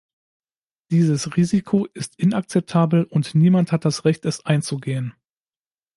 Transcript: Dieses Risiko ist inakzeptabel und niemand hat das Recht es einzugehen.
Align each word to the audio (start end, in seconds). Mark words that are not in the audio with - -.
Dieses 0.89 1.37
Risiko 1.37 1.85
ist 1.93 2.17
inakzeptabel 2.17 3.03
und 3.03 3.35
niemand 3.35 3.71
hat 3.71 3.85
das 3.85 4.03
Recht 4.03 4.25
es 4.25 4.43
einzugehen. 4.43 5.13